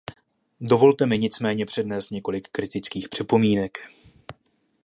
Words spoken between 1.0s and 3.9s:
mi nicméně přednést několik kritických připomínek.